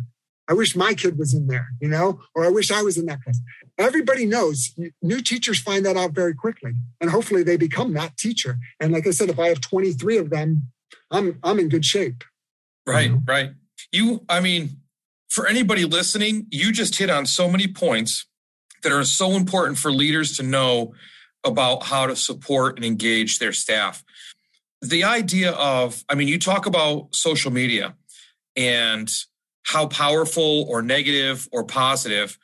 [0.48, 3.04] I wish my kid was in there, you know, or I wish I was in
[3.06, 3.38] that class.
[3.76, 6.72] Everybody knows new teachers find that out very quickly.
[7.00, 8.56] And hopefully they become that teacher.
[8.80, 10.68] And like I said, if I have 23 of them,
[11.10, 12.24] I'm I'm in good shape.
[12.86, 13.22] Right, you know?
[13.26, 13.50] right.
[13.92, 14.80] You, I mean,
[15.28, 18.26] for anybody listening, you just hit on so many points
[18.82, 20.94] that are so important for leaders to know
[21.44, 24.02] about how to support and engage their staff.
[24.80, 27.94] The idea of, I mean, you talk about social media
[28.56, 29.10] and
[29.64, 32.38] how powerful or negative or positive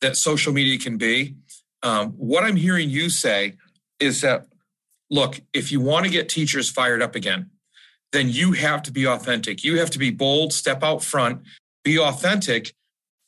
[0.00, 1.36] that social media can be.
[1.82, 3.56] Um, what I'm hearing you say
[3.98, 4.46] is that,
[5.10, 7.50] look, if you want to get teachers fired up again,
[8.12, 9.62] then you have to be authentic.
[9.62, 11.42] You have to be bold, step out front,
[11.84, 12.74] be authentic.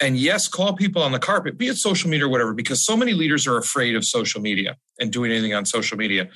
[0.01, 2.97] And yes, call people on the carpet, be it social media or whatever, because so
[2.97, 6.29] many leaders are afraid of social media and doing anything on social media.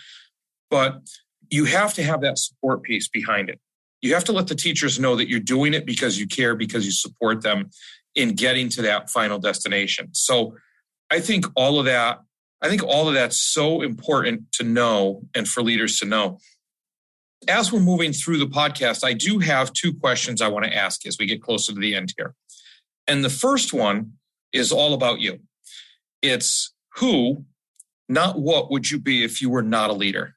[0.71, 1.03] But
[1.51, 3.61] you have to have that support piece behind it
[4.07, 6.85] you have to let the teachers know that you're doing it because you care, because
[6.85, 7.71] you support them
[8.15, 10.09] in getting to that final destination.
[10.13, 10.57] So
[11.11, 12.21] I think all of that,
[12.63, 16.39] I think all of that's so important to know and for leaders to know.
[17.49, 21.07] As we're moving through the podcast, I do have two questions I want to ask
[21.07, 22.35] as we get closer to the end here.
[23.07, 24.13] And the first one
[24.53, 25.41] is all about you.
[26.23, 27.45] It's who,
[28.09, 30.36] not what would you be if you were not a leader?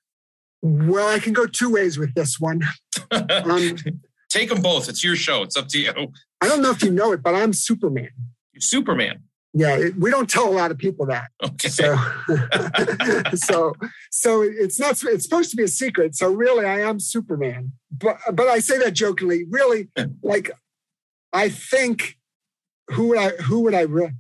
[0.62, 2.62] Well, I can go two ways with this one.
[3.12, 3.78] Um,
[4.30, 4.90] Take them both.
[4.90, 5.42] It's your show.
[5.42, 5.92] It's up to you.
[6.42, 8.10] I don't know if you know it, but I'm Superman.
[8.54, 9.24] You're Superman.
[9.54, 11.30] Yeah, it, we don't tell a lot of people that.
[11.44, 11.70] Okay.
[11.70, 11.98] So,
[13.36, 13.74] so,
[14.12, 15.02] so it's not.
[15.04, 16.16] It's supposed to be a secret.
[16.16, 17.72] So really, I am Superman.
[17.92, 19.46] But but I say that jokingly.
[19.50, 19.90] Really,
[20.24, 20.52] like
[21.34, 22.18] I think
[22.90, 24.14] who would I who would I re-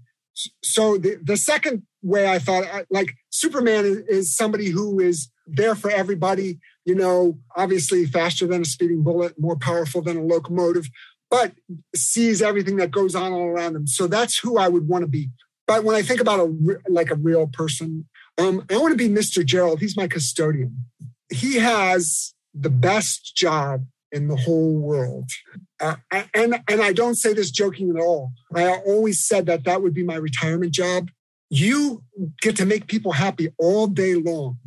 [0.63, 5.75] so the the second way I thought like Superman is, is somebody who is there
[5.75, 6.59] for everybody.
[6.85, 10.89] You know, obviously faster than a speeding bullet, more powerful than a locomotive,
[11.29, 11.53] but
[11.95, 13.87] sees everything that goes on all around them.
[13.87, 15.29] So that's who I would want to be.
[15.67, 18.07] But when I think about a like a real person,
[18.39, 19.45] um, I want to be Mr.
[19.45, 19.79] Gerald.
[19.79, 20.85] He's my custodian.
[21.31, 25.29] He has the best job in the whole world.
[25.79, 25.95] Uh,
[26.33, 28.31] and and I don't say this joking at all.
[28.55, 31.09] I always said that that would be my retirement job.
[31.49, 32.03] You
[32.41, 34.57] get to make people happy all day long.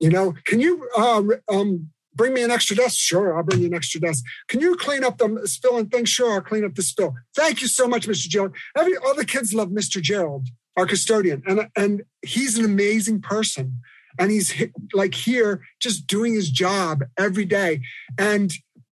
[0.00, 2.96] You know, can you uh, um, bring me an extra desk?
[2.98, 4.24] Sure, I'll bring you an extra desk.
[4.48, 6.08] Can you clean up the spill and?
[6.08, 7.14] Sure, I'll clean up the spill.
[7.34, 8.28] Thank you so much, Mr.
[8.28, 8.54] Gerald.
[8.76, 10.00] Every all the kids love Mr.
[10.00, 13.80] Gerald, our custodian, and and he's an amazing person.
[14.20, 14.52] And he's
[14.92, 17.82] like here, just doing his job every day.
[18.18, 18.52] And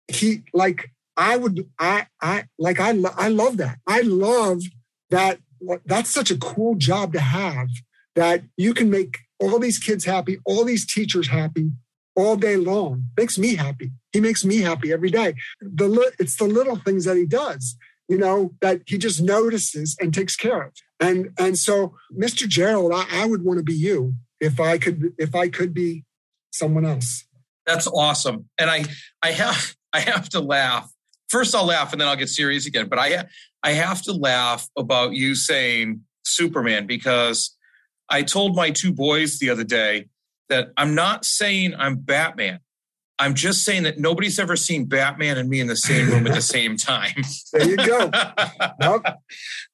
[0.07, 3.79] he like I would I I like I I love that.
[3.85, 4.61] I love
[5.09, 5.39] that
[5.85, 7.67] that's such a cool job to have
[8.15, 11.71] that you can make all these kids happy, all these teachers happy
[12.15, 13.05] all day long.
[13.17, 13.91] Makes me happy.
[14.11, 15.35] He makes me happy every day.
[15.61, 17.75] The it's the little things that he does,
[18.07, 20.73] you know, that he just notices and takes care of.
[20.99, 22.47] And and so, Mr.
[22.47, 26.03] Gerald, I, I would want to be you if I could if I could be
[26.51, 27.25] someone else.
[27.65, 28.49] That's awesome.
[28.57, 28.85] And I
[29.21, 30.91] I have I have to laugh.
[31.29, 32.87] First, I'll laugh and then I'll get serious again.
[32.87, 33.25] But I,
[33.63, 37.55] I have to laugh about you saying Superman because
[38.09, 40.07] I told my two boys the other day
[40.49, 42.59] that I'm not saying I'm Batman.
[43.21, 46.33] I'm just saying that nobody's ever seen Batman and me in the same room at
[46.33, 47.21] the same time.
[47.51, 48.09] There you go.
[48.79, 49.03] Nope.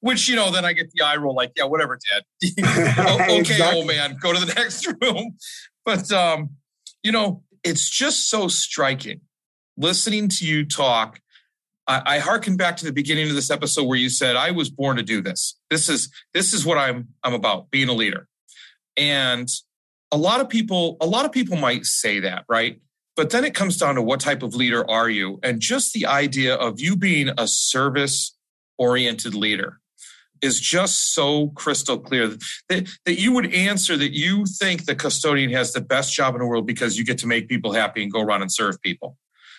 [0.00, 2.22] Which, you know, then I get the eye roll like, yeah, whatever, Dad.
[3.20, 3.78] okay, exactly.
[3.78, 5.36] old man, go to the next room.
[5.84, 6.50] But, um,
[7.04, 9.20] you know, it's just so striking
[9.76, 11.20] listening to you talk,
[11.86, 14.70] I, I harken back to the beginning of this episode where you said, I was
[14.70, 15.58] born to do this.
[15.70, 18.28] This is this is what I'm I'm about, being a leader.
[18.96, 19.48] And
[20.12, 22.80] a lot of people, a lot of people might say that, right?
[23.16, 25.40] But then it comes down to what type of leader are you?
[25.42, 28.36] And just the idea of you being a service
[28.78, 29.80] oriented leader
[30.42, 32.28] is just so crystal clear
[32.68, 36.40] that, that you would answer that you think the custodian has the best job in
[36.40, 39.16] the world because you get to make people happy and go around and serve people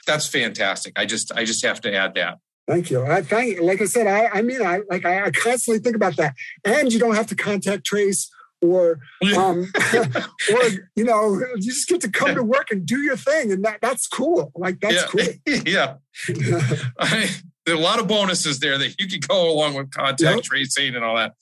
[0.08, 0.98] that's fantastic.
[0.98, 2.40] I just I just have to add that.
[2.68, 3.06] Thank you.
[3.06, 6.16] I thank like I said, I I mean I like I, I constantly think about
[6.18, 6.34] that.
[6.66, 8.30] And you don't have to contact trace
[8.62, 9.00] or
[9.38, 10.64] um or
[10.96, 13.52] you know, you just get to come to work and do your thing.
[13.52, 14.52] And that that's cool.
[14.56, 15.36] Like that's yeah.
[15.46, 15.62] cool.
[15.66, 15.96] yeah.
[17.00, 17.30] I,
[17.66, 20.44] there are a lot of bonuses there that you can go along with contact yep.
[20.44, 21.34] tracing and all that.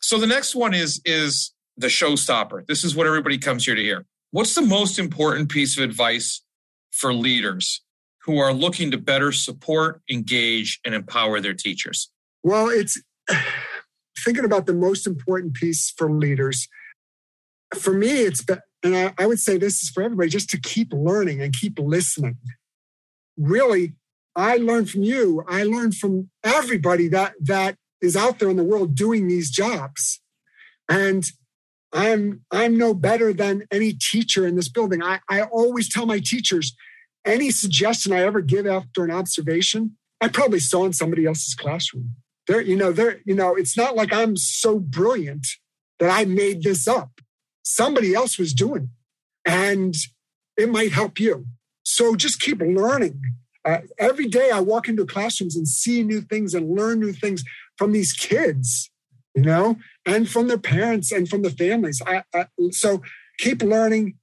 [0.00, 2.66] So the next one is is the showstopper.
[2.66, 4.04] This is what everybody comes here to hear.
[4.30, 6.42] What's the most important piece of advice
[6.90, 7.82] for leaders
[8.26, 12.10] who are looking to better support, engage, and empower their teachers?
[12.42, 13.00] Well, it's
[14.24, 16.68] thinking about the most important piece for leaders.
[17.74, 18.44] For me, it's
[18.82, 22.36] and I, would say this is for everybody, just to keep learning and keep listening.
[23.36, 23.94] Really,
[24.34, 25.44] I learned from you.
[25.48, 30.20] I learned from everybody that that is out there in the world doing these jobs.
[30.88, 31.24] And
[31.92, 35.02] I'm I'm no better than any teacher in this building.
[35.02, 36.76] I, I always tell my teachers,
[37.26, 42.14] any suggestion I ever give after an observation, I probably saw in somebody else's classroom.
[42.46, 45.46] There, you know, there, you know, it's not like I'm so brilliant
[45.98, 47.20] that I made this up.
[47.62, 48.90] Somebody else was doing
[49.44, 49.94] it, and
[50.56, 51.46] it might help you.
[51.82, 53.20] So just keep learning.
[53.64, 57.42] Uh, every day I walk into classrooms and see new things and learn new things
[57.76, 58.90] from these kids,
[59.34, 62.00] you know, and from their parents and from the families.
[62.06, 63.02] I, I, so
[63.38, 64.14] keep learning.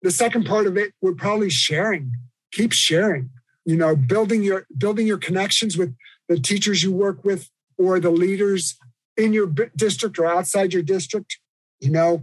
[0.00, 2.12] The second part of it, we're probably sharing
[2.52, 3.30] keep sharing
[3.64, 5.94] you know building your building your connections with
[6.28, 8.76] the teachers you work with or the leaders
[9.16, 11.38] in your district or outside your district
[11.80, 12.22] you know?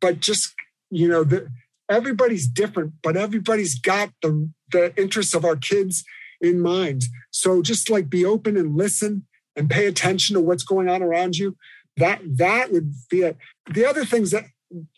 [0.00, 0.54] But just
[0.90, 1.48] you know the,
[1.90, 6.04] everybody's different but everybody's got the the interests of our kids
[6.40, 7.04] in mind.
[7.30, 9.26] So just like be open and listen
[9.56, 11.56] and pay attention to what's going on around you.
[11.96, 13.36] That that would be it.
[13.72, 14.44] The other things that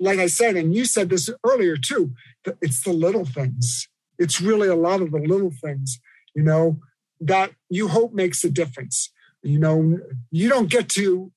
[0.00, 2.12] like i said and you said this earlier too
[2.60, 3.88] it's the little things
[4.20, 5.98] it's really a lot of the little things,
[6.34, 6.78] you know,
[7.20, 9.10] that you hope makes a difference.
[9.42, 9.98] You know,
[10.30, 11.32] you don't get to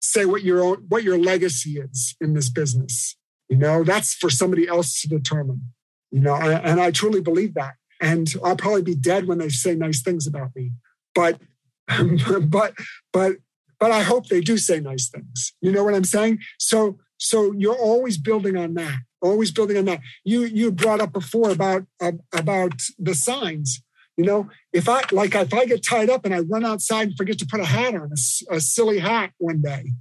[0.00, 3.16] say what your own, what your legacy is in this business.
[3.48, 5.72] You know, that's for somebody else to determine.
[6.12, 7.74] You know, and I truly believe that.
[8.00, 10.72] And I'll probably be dead when they say nice things about me.
[11.14, 11.40] But,
[12.48, 12.74] but,
[13.12, 13.36] but
[13.78, 15.52] but I hope they do say nice things.
[15.60, 16.38] You know what I'm saying?
[16.58, 18.98] So, so you're always building on that.
[19.22, 20.00] Always building on that.
[20.24, 23.82] You you brought up before about uh, about the signs.
[24.16, 27.16] You know, if I like if I get tied up and I run outside and
[27.16, 29.92] forget to put a hat on, a, a silly hat one day,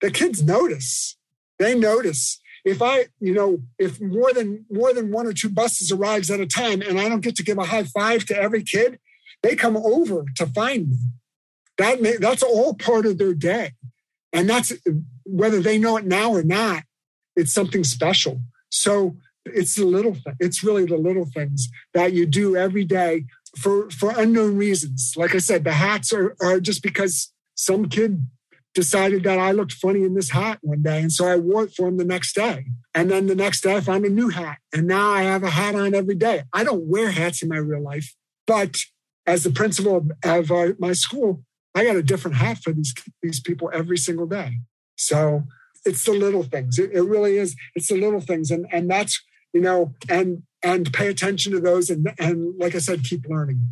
[0.00, 1.16] the kids notice.
[1.58, 2.40] They notice.
[2.64, 6.40] If I, you know, if more than more than one or two buses arrives at
[6.40, 8.98] a time and I don't get to give a high five to every kid,
[9.42, 10.98] they come over to find me.
[11.78, 13.72] That may, that's all part of their day,
[14.32, 14.72] and that's
[15.28, 16.82] whether they know it now or not.
[17.36, 18.40] It's something special.
[18.70, 20.34] So it's the little thing.
[20.40, 23.26] It's really the little things that you do every day
[23.56, 25.14] for for unknown reasons.
[25.16, 28.26] Like I said, the hats are, are just because some kid
[28.74, 31.00] decided that I looked funny in this hat one day.
[31.00, 32.66] And so I wore it for him the next day.
[32.94, 34.58] And then the next day I found a new hat.
[34.72, 36.42] And now I have a hat on every day.
[36.52, 38.14] I don't wear hats in my real life,
[38.46, 38.76] but
[39.26, 41.42] as the principal of uh, my school,
[41.74, 44.58] I got a different hat for these, these people every single day.
[44.98, 45.44] So
[45.84, 46.78] it's the little things.
[46.78, 47.56] It, it really is.
[47.74, 48.50] It's the little things.
[48.50, 49.22] And, and that's,
[49.52, 51.88] you know, and, and pay attention to those.
[51.88, 53.66] And, and like I said, keep learning.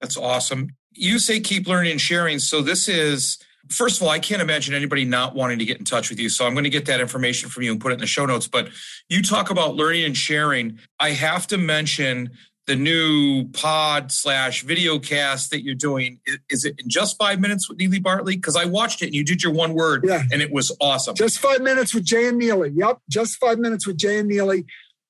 [0.00, 0.70] That's awesome.
[0.92, 2.38] You say keep learning and sharing.
[2.38, 3.38] So this is,
[3.70, 6.28] first of all, I can't imagine anybody not wanting to get in touch with you.
[6.28, 8.26] So I'm going to get that information from you and put it in the show
[8.26, 8.48] notes.
[8.48, 8.70] But
[9.08, 10.78] you talk about learning and sharing.
[10.98, 12.30] I have to mention
[12.66, 16.20] the new pod slash video cast that you're doing.
[16.48, 18.36] Is it in just five minutes with Neely Bartley?
[18.36, 20.22] Because I watched it and you did your one word yeah.
[20.30, 21.14] and it was awesome.
[21.14, 22.70] Just five minutes with Jay and Neely.
[22.70, 22.98] Yep.
[23.08, 24.64] Just five minutes with Jay and Neely.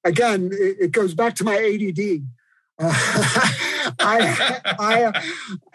[0.04, 2.22] Again, it goes back to my ADD.
[2.78, 2.92] Uh,
[3.98, 5.22] I, I,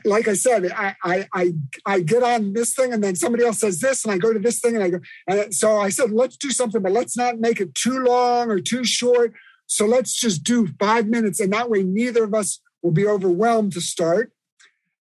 [0.04, 1.54] like I said, I, I,
[1.86, 4.40] I, get on this thing, and then somebody else says this, and I go to
[4.40, 5.00] this thing, and I go.
[5.28, 8.60] And so I said, let's do something, but let's not make it too long or
[8.60, 9.34] too short.
[9.68, 13.74] So let's just do five minutes, and that way neither of us will be overwhelmed
[13.74, 14.32] to start.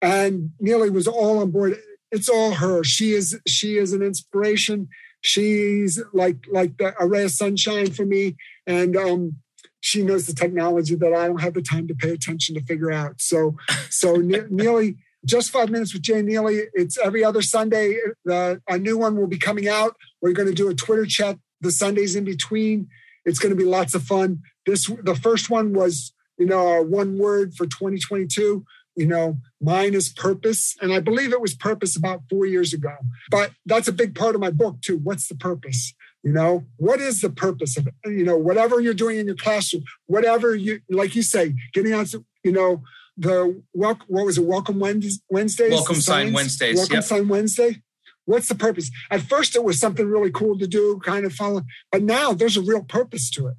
[0.02, 1.78] And Neely was all on board.
[2.12, 2.84] It's all her.
[2.84, 4.88] She is, she is an inspiration.
[5.22, 8.36] She's like, like the, a ray of sunshine for me,
[8.66, 9.36] and um,
[9.80, 12.92] she knows the technology that I don't have the time to pay attention to figure
[12.92, 13.20] out.
[13.20, 13.56] So,
[13.88, 14.16] so
[14.50, 16.62] Neely, just five minutes with Jay Neely.
[16.74, 17.98] It's every other Sunday.
[18.24, 19.96] The, a new one will be coming out.
[20.20, 22.88] We're going to do a Twitter chat the Sundays in between.
[23.24, 24.42] It's going to be lots of fun.
[24.66, 28.64] This the first one was you know our one word for 2022.
[28.98, 32.94] You know, mine is purpose, and I believe it was purpose about four years ago.
[33.30, 34.98] But that's a big part of my book too.
[35.02, 35.92] What's the purpose?
[36.22, 37.94] You know, what is the purpose of it?
[38.04, 42.06] You know, whatever you're doing in your classroom, whatever you, like you say, getting on,
[42.42, 42.82] you know,
[43.16, 44.44] the what, what was it?
[44.44, 45.70] Welcome Wednesdays.
[45.70, 46.76] Welcome Sign Wednesdays.
[46.76, 47.04] Welcome yep.
[47.04, 47.82] Sign Wednesday.
[48.24, 48.90] What's the purpose?
[49.10, 51.62] At first, it was something really cool to do, kind of follow,
[51.92, 53.54] but now there's a real purpose to it.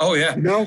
[0.00, 0.34] Oh yeah.
[0.34, 0.66] You know,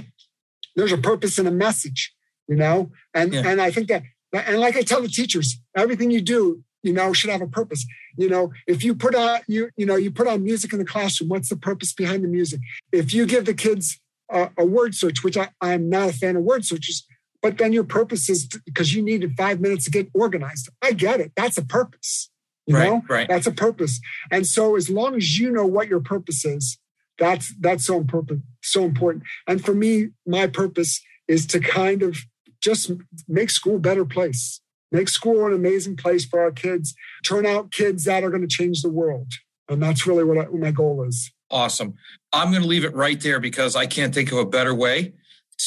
[0.75, 2.13] there's a purpose and a message.
[2.47, 3.47] You know, and yeah.
[3.47, 4.03] and I think that,
[4.33, 7.85] and like I tell the teachers, everything you do, you know, should have a purpose.
[8.17, 10.85] You know, if you put on you you know you put on music in the
[10.85, 12.59] classroom, what's the purpose behind the music?
[12.91, 16.35] If you give the kids a, a word search, which I, I'm not a fan
[16.35, 17.05] of word searches,
[17.41, 20.69] but then your purpose is because you needed five minutes to get organized.
[20.81, 21.31] I get it.
[21.35, 22.29] That's a purpose.
[22.65, 23.27] You right, know, right.
[23.27, 23.99] that's a purpose.
[24.31, 26.77] And so as long as you know what your purpose is,
[27.19, 28.41] that's that's so important.
[28.61, 29.23] So important.
[29.47, 32.17] And for me, my purpose is to kind of
[32.61, 32.91] just
[33.27, 34.61] make school a better place
[34.93, 36.93] make school an amazing place for our kids,
[37.25, 39.33] turn out kids that are going to change the world.
[39.67, 41.31] And that's really what, I, what my goal is.
[41.49, 41.95] Awesome.
[42.31, 45.13] I'm going to leave it right there because I can't think of a better way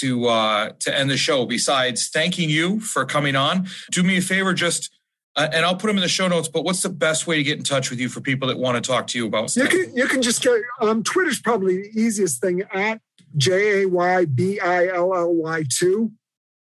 [0.01, 1.47] to uh, to end the show.
[1.47, 4.91] Besides thanking you for coming on, do me a favor, just
[5.37, 6.49] uh, and I'll put them in the show notes.
[6.49, 8.83] But what's the best way to get in touch with you for people that want
[8.83, 9.73] to talk to you about stuff?
[9.73, 13.01] You can you can just get um, Twitter's probably the easiest thing at
[13.37, 16.13] J A Y B I L L Y two,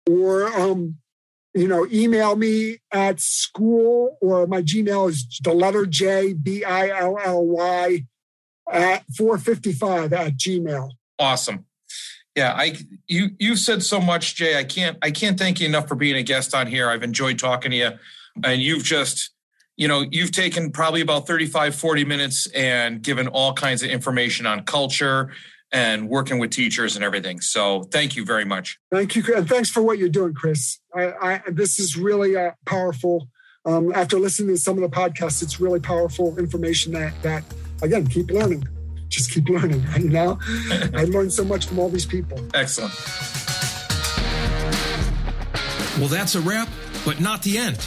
[0.10, 0.98] or um,
[1.54, 6.90] you know, email me at school or my Gmail is the letter J B I
[6.90, 8.06] L L Y
[8.72, 10.92] at 455 at Gmail.
[11.18, 11.66] Awesome.
[12.36, 12.76] Yeah, I
[13.08, 14.60] you you've said so much, Jay.
[14.60, 16.90] I can't I can't thank you enough for being a guest on here.
[16.90, 17.92] I've enjoyed talking to you.
[18.44, 19.32] And you've just,
[19.78, 24.46] you know, you've taken probably about 35, 40 minutes and given all kinds of information
[24.46, 25.32] on culture
[25.72, 27.42] and working with teachers and everything.
[27.42, 28.80] So thank you very much.
[28.92, 29.24] Thank you.
[29.36, 30.80] And thanks for what you're doing, Chris.
[30.96, 33.28] I, I this is really uh, powerful.
[33.66, 37.44] Um, after listening to some of the podcasts, it's really powerful information that, that
[37.82, 38.68] again, keep learning.
[39.10, 39.84] Just keep learning.
[39.98, 40.40] You know,
[40.94, 42.40] I learned so much from all these people.
[42.54, 42.94] Excellent.
[45.98, 46.70] Well, that's a wrap,
[47.06, 47.78] but not the end.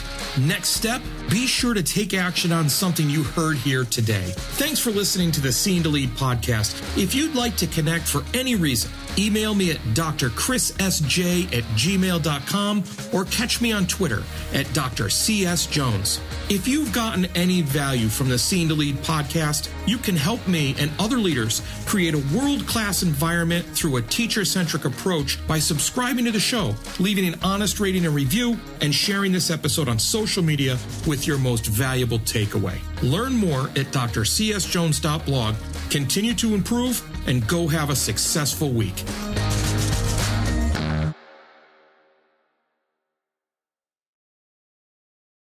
[0.47, 4.31] Next step, be sure to take action on something you heard here today.
[4.55, 6.79] Thanks for listening to the Seen to Lead podcast.
[6.97, 8.89] If you'd like to connect for any reason,
[9.19, 15.09] Email me at drchrissj at gmail.com or catch me on Twitter at Dr.
[15.09, 15.65] C.S.
[15.65, 16.21] Jones.
[16.49, 20.73] If you've gotten any value from the Seen to Lead podcast, you can help me
[20.79, 26.23] and other leaders create a world class environment through a teacher centric approach by subscribing
[26.23, 30.41] to the show, leaving an honest rating and review, and sharing this episode on social
[30.41, 32.79] media with your most valuable takeaway.
[33.03, 35.55] Learn more at drcsjones.blog.
[35.89, 39.03] Continue to improve and go have a successful week.